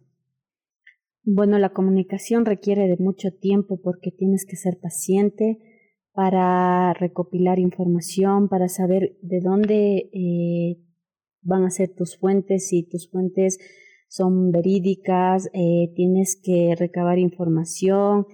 Bueno, 1.23 1.59
la 1.59 1.69
comunicación 1.69 2.45
requiere 2.45 2.87
de 2.87 2.97
mucho 2.97 3.29
tiempo 3.31 3.79
porque 3.81 4.11
tienes 4.11 4.45
que 4.45 4.55
ser 4.55 4.79
paciente 4.79 5.57
para 6.13 6.93
recopilar 6.93 7.59
información, 7.59 8.49
para 8.49 8.67
saber 8.67 9.17
de 9.21 9.39
dónde 9.41 10.09
eh, 10.13 10.81
van 11.41 11.63
a 11.63 11.69
ser 11.69 11.93
tus 11.95 12.17
fuentes, 12.17 12.67
si 12.69 12.83
tus 12.83 13.09
fuentes 13.09 13.59
son 14.07 14.51
verídicas, 14.51 15.49
eh, 15.53 15.91
tienes 15.95 16.39
que 16.41 16.75
recabar 16.77 17.19
información 17.19 18.25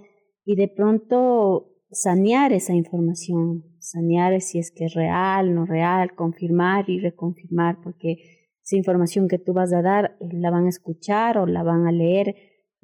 y 0.45 0.55
de 0.55 0.67
pronto 0.67 1.71
sanear 1.91 2.53
esa 2.53 2.73
información, 2.73 3.65
sanear 3.79 4.39
si 4.41 4.59
es 4.59 4.71
que 4.71 4.85
es 4.85 4.93
real, 4.93 5.53
no 5.53 5.65
real, 5.65 6.15
confirmar 6.15 6.89
y 6.89 6.99
reconfirmar, 6.99 7.79
porque 7.83 8.17
esa 8.63 8.77
información 8.77 9.27
que 9.27 9.37
tú 9.37 9.53
vas 9.53 9.73
a 9.73 9.81
dar 9.81 10.17
eh, 10.19 10.29
la 10.33 10.49
van 10.49 10.65
a 10.65 10.69
escuchar 10.69 11.37
o 11.37 11.45
la 11.45 11.63
van 11.63 11.87
a 11.87 11.91
leer 11.91 12.35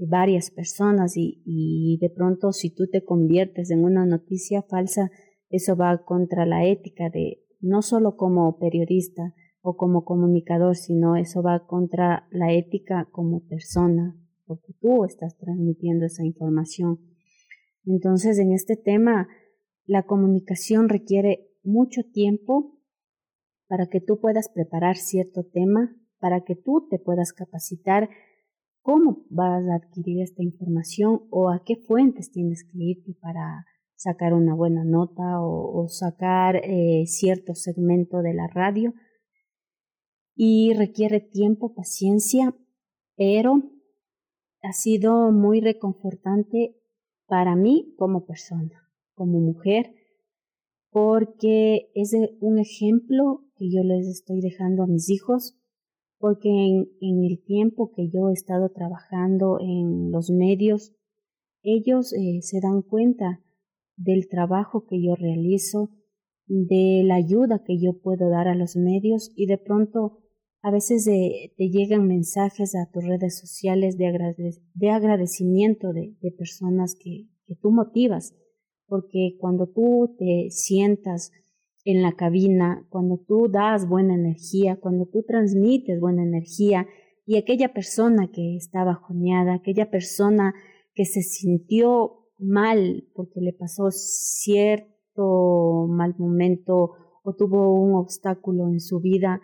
varias 0.08 0.50
personas 0.52 1.14
y, 1.16 1.98
de 2.02 2.10
pronto 2.10 2.52
si 2.52 2.74
tú 2.74 2.88
te 2.88 3.04
conviertes 3.04 3.72
en 3.72 3.84
una 3.84 4.06
noticia 4.06 4.62
falsa, 4.64 5.12
eso 5.50 5.76
va 5.76 6.04
contra 6.04 6.46
la 6.46 6.66
ética 6.66 7.10
de 7.10 7.44
no 7.60 7.82
solo 7.82 8.16
como 8.16 8.58
periodista 8.58 9.34
o 9.62 9.76
como 9.76 10.04
comunicador, 10.04 10.76
sino 10.76 11.16
eso 11.16 11.44
va 11.44 11.66
contra 11.68 12.28
la 12.32 12.52
ética 12.52 13.08
como 13.12 13.46
persona, 13.46 14.18
porque 14.46 14.74
tú 14.80 15.06
estás 15.06 15.38
transmitiendo 15.38 16.06
esa 16.06 16.26
información. 16.26 17.00
Entonces, 17.86 18.40
en 18.40 18.54
este 18.54 18.76
tema, 18.76 19.28
la 19.86 20.04
comunicación 20.04 20.90
requiere 20.90 21.50
mucho 21.64 22.02
tiempo 22.12 22.78
para 23.68 23.88
que 23.88 24.02
tú 24.02 24.20
puedas 24.20 24.50
preparar 24.50 24.98
cierto 24.98 25.44
tema, 25.44 25.96
para 26.20 26.42
que 26.42 26.56
tú 26.56 26.88
te 26.90 27.00
puedas 27.00 27.34
capacitar 27.34 28.10
cómo 28.82 29.26
vas 29.30 29.64
a 29.68 29.76
adquirir 29.76 30.22
esta 30.22 30.44
información 30.44 31.22
o 31.30 31.50
a 31.50 31.64
qué 31.64 31.76
fuentes 31.76 32.32
tienes 32.32 32.64
que 32.64 32.78
irte 32.78 33.14
para 33.22 33.66
sacar 33.96 34.34
una 34.34 34.56
buena 34.56 34.84
nota 34.84 35.42
o, 35.42 35.88
sacar 35.88 36.56
eh, 36.64 37.06
cierto 37.06 37.54
segmento 37.54 38.22
de 38.22 38.34
la 38.34 38.48
radio. 38.48 38.94
Y 40.36 40.74
requiere 40.74 41.20
tiempo, 41.20 41.76
paciencia, 41.76 42.56
pero 43.16 43.62
ha 44.64 44.74
sido 44.74 45.32
muy 45.32 45.62
reconfortante 45.62 46.78
para 47.28 47.56
mí 47.56 47.94
como 47.98 48.26
persona, 48.26 48.90
como 49.14 49.40
mujer, 49.40 49.94
porque 50.90 51.92
es 51.94 52.16
un 52.40 52.58
ejemplo 52.58 53.46
que 53.56 53.70
yo 53.70 53.84
les 53.84 54.08
estoy 54.08 54.42
dejando 54.42 54.84
a 54.84 54.88
mis 54.88 55.10
hijos 55.10 55.61
porque 56.22 56.50
en, 56.50 57.24
el 57.24 57.44
tiempo 57.44 57.92
que 57.94 58.10
yo 58.10 58.30
he 58.30 58.34
estado 58.34 58.70
trabajando 58.70 59.58
en 59.60 60.12
los 60.12 60.30
medios, 60.30 60.94
ellos 61.64 62.14
eh, 62.14 62.42
se 62.42 62.62
dan 62.62 62.84
cuenta 62.84 63.44
del 63.98 64.30
trabajo 64.30 64.86
que 64.86 65.04
yo 65.04 65.16
realizo, 65.16 65.90
de 66.46 67.02
la 67.06 67.16
ayuda 67.16 67.64
que 67.66 67.80
yo 67.80 68.00
puedo 68.02 68.30
dar 68.30 68.48
a 68.48 68.56
los 68.56 68.76
medios 68.76 69.32
y 69.36 69.48
de 69.48 69.58
pronto 69.58 70.20
a 70.62 70.70
veces 70.70 71.06
te 71.06 71.70
llegan 71.70 72.08
mensajes 72.08 72.76
a 72.76 72.90
tus 72.92 73.04
redes 73.04 73.40
sociales 73.40 73.98
de, 73.98 74.56
de 74.74 74.90
agradecimiento 74.90 75.92
de, 75.92 76.16
de 76.22 76.32
personas 76.32 76.96
que, 76.96 77.28
que 77.46 77.56
tú 77.56 77.72
motivas, 77.72 78.36
porque 78.86 79.38
cuando 79.40 79.68
tú 79.68 80.16
te 80.20 80.50
sientas 80.52 81.32
en 81.84 82.02
la 82.02 82.14
cabina, 82.14 82.86
cuando 82.90 83.18
tú 83.18 83.48
das 83.50 83.88
buena 83.88 84.16
energía, 84.16 84.78
cuando 84.80 85.06
tú 85.06 85.24
transmites 85.24 86.00
buena 86.00 86.24
energía 86.24 86.88
y 87.26 87.38
aquella 87.38 87.74
persona 87.74 88.30
que 88.32 88.56
está 88.56 88.84
bajoneada, 88.84 89.56
aquella 89.56 89.90
persona 89.90 90.54
que 90.94 91.06
se 91.06 91.22
sintió 91.22 92.28
mal 92.38 93.08
porque 93.14 93.40
le 93.42 93.54
pasó 93.54 93.90
cierto 93.92 95.88
mal 95.88 96.16
momento 96.18 96.92
o 97.24 97.36
tuvo 97.36 97.74
un 97.74 97.96
obstáculo 97.96 98.68
en 98.68 98.80
su 98.80 99.00
vida 99.00 99.40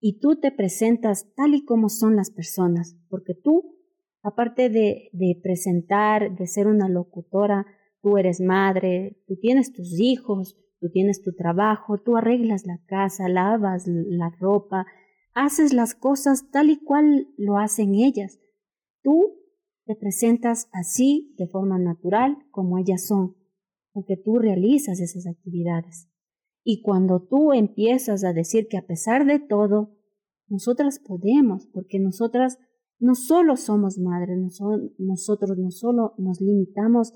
y 0.00 0.20
tú 0.20 0.38
te 0.40 0.52
presentas 0.52 1.32
tal 1.34 1.54
y 1.54 1.64
como 1.64 1.88
son 1.88 2.16
las 2.16 2.30
personas, 2.30 2.96
porque 3.08 3.34
tú, 3.34 3.76
aparte 4.22 4.70
de, 4.70 5.10
de 5.12 5.40
presentar, 5.42 6.36
de 6.36 6.46
ser 6.46 6.68
una 6.68 6.88
locutora, 6.88 7.66
tú 8.00 8.16
eres 8.16 8.40
madre, 8.40 9.20
tú 9.26 9.36
tienes 9.40 9.72
tus 9.72 9.98
hijos, 9.98 10.56
Tú 10.80 10.90
tienes 10.90 11.22
tu 11.22 11.32
trabajo, 11.32 11.98
tú 11.98 12.16
arreglas 12.16 12.66
la 12.66 12.78
casa, 12.86 13.28
lavas 13.28 13.86
la 13.86 14.30
ropa, 14.38 14.86
haces 15.34 15.72
las 15.72 15.94
cosas 15.94 16.50
tal 16.50 16.70
y 16.70 16.78
cual 16.78 17.28
lo 17.36 17.58
hacen 17.58 17.94
ellas. 17.94 18.38
Tú 19.02 19.38
te 19.86 19.96
presentas 19.96 20.68
así 20.72 21.34
de 21.38 21.48
forma 21.48 21.78
natural 21.78 22.38
como 22.50 22.78
ellas 22.78 23.06
son, 23.06 23.36
porque 23.92 24.16
tú 24.16 24.38
realizas 24.38 25.00
esas 25.00 25.26
actividades. 25.26 26.08
Y 26.62 26.82
cuando 26.82 27.26
tú 27.26 27.52
empiezas 27.52 28.22
a 28.24 28.32
decir 28.32 28.68
que 28.68 28.76
a 28.76 28.86
pesar 28.86 29.24
de 29.24 29.40
todo, 29.40 29.96
nosotras 30.48 30.98
podemos, 30.98 31.66
porque 31.72 31.98
nosotras 31.98 32.58
no 32.98 33.14
solo 33.14 33.56
somos 33.56 33.98
madres, 33.98 34.38
nosotros 34.98 35.56
no 35.58 35.70
solo 35.70 36.14
nos 36.18 36.40
limitamos 36.40 37.12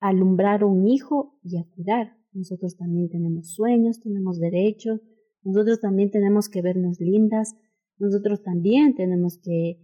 a 0.00 0.08
alumbrar 0.08 0.64
un 0.64 0.86
hijo 0.86 1.38
y 1.42 1.58
a 1.58 1.64
cuidar, 1.64 2.16
nosotros 2.32 2.76
también 2.76 3.08
tenemos 3.08 3.52
sueños, 3.52 4.00
tenemos 4.00 4.38
derechos, 4.38 5.00
nosotros 5.42 5.80
también 5.80 6.10
tenemos 6.10 6.48
que 6.48 6.62
vernos 6.62 7.00
lindas, 7.00 7.54
nosotros 7.98 8.42
también 8.42 8.94
tenemos 8.94 9.38
que, 9.38 9.80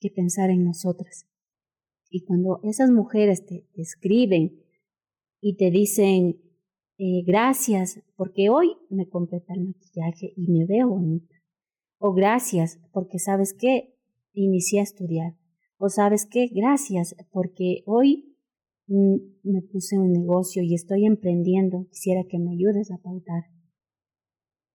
que 0.00 0.10
pensar 0.10 0.50
en 0.50 0.64
nosotras. 0.64 1.26
Y 2.12 2.24
cuando 2.24 2.60
esas 2.62 2.90
mujeres 2.90 3.46
te, 3.46 3.66
escriben 3.74 4.60
y 5.40 5.56
te 5.56 5.70
dicen, 5.70 6.42
eh, 6.98 7.22
gracias 7.26 8.02
porque 8.16 8.50
hoy 8.50 8.76
me 8.90 9.08
completa 9.08 9.54
el 9.54 9.64
maquillaje 9.68 10.34
y 10.36 10.48
me 10.48 10.66
veo 10.66 10.88
bonita. 10.88 11.34
O 11.98 12.12
gracias 12.12 12.78
porque 12.92 13.18
sabes 13.18 13.54
que 13.54 13.94
inicié 14.34 14.80
a 14.80 14.82
estudiar. 14.82 15.36
O 15.78 15.88
sabes 15.88 16.26
qué, 16.26 16.48
gracias 16.48 17.16
porque 17.30 17.82
hoy 17.86 18.31
me 18.86 19.62
puse 19.62 19.98
un 19.98 20.12
negocio 20.12 20.62
y 20.62 20.74
estoy 20.74 21.06
emprendiendo, 21.06 21.86
quisiera 21.90 22.24
que 22.28 22.38
me 22.38 22.52
ayudes 22.52 22.90
a 22.90 22.98
pautar. 22.98 23.44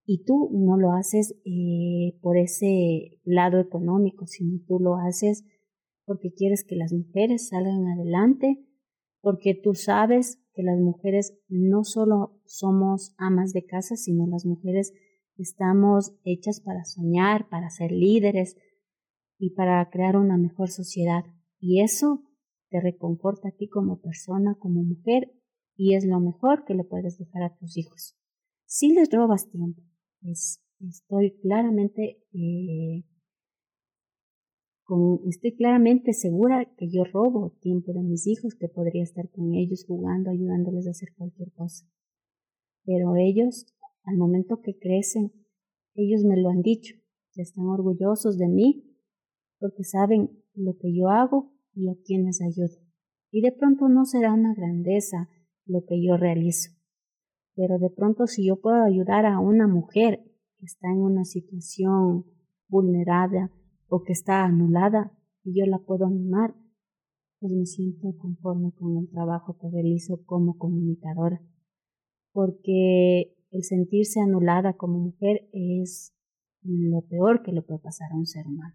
Y 0.04 0.24
tú 0.24 0.48
no 0.52 0.78
lo 0.78 0.92
haces 0.92 1.34
eh, 1.44 2.18
por 2.22 2.38
ese 2.38 3.20
lado 3.24 3.60
económico, 3.60 4.26
sino 4.26 4.58
tú 4.66 4.78
lo 4.80 4.96
haces 4.96 5.44
porque 6.06 6.32
quieres 6.32 6.64
que 6.64 6.76
las 6.76 6.94
mujeres 6.94 7.48
salgan 7.48 7.86
adelante, 7.86 8.64
porque 9.20 9.54
tú 9.54 9.74
sabes 9.74 10.42
que 10.54 10.62
las 10.62 10.78
mujeres 10.80 11.38
no 11.48 11.84
solo 11.84 12.40
somos 12.46 13.14
amas 13.18 13.52
de 13.52 13.66
casa, 13.66 13.96
sino 13.96 14.26
las 14.26 14.46
mujeres 14.46 14.94
estamos 15.36 16.16
hechas 16.24 16.60
para 16.60 16.84
soñar, 16.84 17.48
para 17.50 17.68
ser 17.68 17.92
líderes 17.92 18.56
y 19.38 19.50
para 19.50 19.88
crear 19.90 20.16
una 20.16 20.38
mejor 20.38 20.70
sociedad. 20.70 21.24
Y 21.60 21.82
eso 21.82 22.22
te 22.70 22.80
reconforta 22.80 23.48
a 23.48 23.52
ti 23.52 23.68
como 23.68 24.00
persona, 24.00 24.56
como 24.58 24.82
mujer, 24.82 25.32
y 25.76 25.94
es 25.94 26.04
lo 26.04 26.20
mejor 26.20 26.64
que 26.64 26.74
le 26.74 26.84
puedes 26.84 27.18
dejar 27.18 27.42
a 27.42 27.56
tus 27.56 27.76
hijos. 27.76 28.16
Si 28.66 28.92
les 28.92 29.10
robas 29.10 29.48
tiempo, 29.50 29.82
estoy 30.80 31.38
claramente 31.40 32.22
eh, 32.32 33.04
estoy 35.28 35.54
claramente 35.54 36.12
segura 36.12 36.64
que 36.76 36.88
yo 36.88 37.04
robo 37.04 37.56
tiempo 37.60 37.92
de 37.92 38.02
mis 38.02 38.26
hijos, 38.26 38.54
que 38.54 38.68
podría 38.68 39.02
estar 39.02 39.28
con 39.30 39.54
ellos 39.54 39.84
jugando, 39.86 40.30
ayudándoles 40.30 40.86
a 40.86 40.90
hacer 40.90 41.10
cualquier 41.16 41.52
cosa. 41.52 41.86
Pero 42.84 43.16
ellos, 43.16 43.66
al 44.04 44.16
momento 44.16 44.62
que 44.62 44.78
crecen, 44.78 45.32
ellos 45.94 46.24
me 46.24 46.40
lo 46.40 46.48
han 46.48 46.62
dicho, 46.62 46.94
están 47.36 47.66
orgullosos 47.66 48.38
de 48.38 48.48
mí, 48.48 48.84
porque 49.58 49.84
saben 49.84 50.42
lo 50.54 50.76
que 50.78 50.94
yo 50.94 51.08
hago 51.08 51.52
y 51.78 51.88
a 51.88 51.94
quienes 52.04 52.40
ayudo. 52.42 52.76
Y 53.30 53.40
de 53.40 53.52
pronto 53.52 53.88
no 53.88 54.04
será 54.04 54.32
una 54.32 54.54
grandeza 54.54 55.28
lo 55.64 55.84
que 55.86 56.02
yo 56.02 56.16
realizo, 56.16 56.70
pero 57.54 57.78
de 57.78 57.90
pronto 57.90 58.26
si 58.26 58.46
yo 58.46 58.60
puedo 58.60 58.82
ayudar 58.82 59.26
a 59.26 59.38
una 59.38 59.68
mujer 59.68 60.20
que 60.58 60.66
está 60.66 60.88
en 60.88 60.98
una 60.98 61.24
situación 61.24 62.24
vulnerada 62.68 63.52
o 63.86 64.02
que 64.02 64.12
está 64.12 64.44
anulada 64.44 65.12
y 65.44 65.58
yo 65.58 65.66
la 65.66 65.78
puedo 65.78 66.06
animar, 66.06 66.54
pues 67.38 67.52
me 67.52 67.66
siento 67.66 68.16
conforme 68.18 68.72
con 68.72 68.96
el 68.96 69.08
trabajo 69.10 69.56
que 69.58 69.70
realizo 69.70 70.24
como 70.24 70.58
comunicadora, 70.58 71.40
porque 72.32 73.36
el 73.50 73.62
sentirse 73.62 74.20
anulada 74.20 74.74
como 74.74 74.98
mujer 74.98 75.48
es 75.52 76.14
lo 76.62 77.02
peor 77.02 77.42
que 77.42 77.52
le 77.52 77.62
puede 77.62 77.80
pasar 77.80 78.10
a 78.12 78.16
un 78.16 78.26
ser 78.26 78.46
humano. 78.46 78.74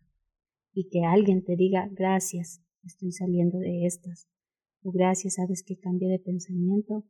Y 0.73 0.89
que 0.89 1.03
alguien 1.03 1.43
te 1.43 1.55
diga 1.55 1.87
gracias, 1.91 2.63
estoy 2.83 3.11
saliendo 3.11 3.59
de 3.59 3.85
estas. 3.85 4.27
o 4.83 4.91
gracias, 4.91 5.35
sabes 5.35 5.63
que 5.63 5.79
cambié 5.79 6.09
de 6.09 6.19
pensamiento, 6.19 7.05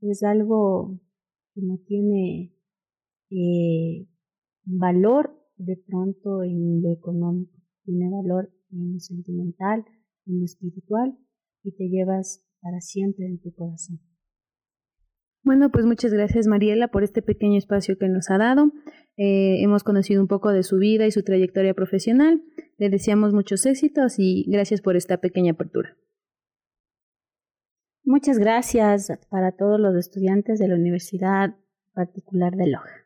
es 0.00 0.22
algo 0.22 1.00
que 1.54 1.62
no 1.62 1.78
tiene 1.78 2.52
eh, 3.30 4.06
valor 4.64 5.32
de 5.56 5.76
pronto 5.76 6.42
en 6.42 6.82
lo 6.82 6.92
económico, 6.92 7.56
tiene 7.84 8.10
valor 8.10 8.52
en 8.70 8.94
lo 8.94 9.00
sentimental, 9.00 9.84
en 10.26 10.40
lo 10.40 10.44
espiritual 10.44 11.16
y 11.62 11.72
te 11.72 11.88
llevas 11.88 12.44
para 12.60 12.80
siempre 12.80 13.26
en 13.26 13.38
tu 13.38 13.52
corazón. 13.54 14.00
Bueno, 15.46 15.70
pues 15.70 15.86
muchas 15.86 16.12
gracias 16.12 16.48
Mariela 16.48 16.88
por 16.88 17.04
este 17.04 17.22
pequeño 17.22 17.56
espacio 17.56 17.96
que 17.96 18.08
nos 18.08 18.30
ha 18.30 18.36
dado. 18.36 18.72
Eh, 19.16 19.62
hemos 19.62 19.84
conocido 19.84 20.20
un 20.20 20.26
poco 20.26 20.50
de 20.50 20.64
su 20.64 20.76
vida 20.76 21.06
y 21.06 21.12
su 21.12 21.22
trayectoria 21.22 21.72
profesional. 21.72 22.42
Le 22.78 22.90
deseamos 22.90 23.32
muchos 23.32 23.64
éxitos 23.64 24.18
y 24.18 24.44
gracias 24.48 24.80
por 24.80 24.96
esta 24.96 25.18
pequeña 25.18 25.52
apertura. 25.52 25.96
Muchas 28.02 28.40
gracias 28.40 29.12
para 29.30 29.52
todos 29.52 29.78
los 29.78 29.94
estudiantes 29.94 30.58
de 30.58 30.66
la 30.66 30.74
Universidad 30.74 31.54
Particular 31.94 32.56
de 32.56 32.66
Loja. 32.66 33.05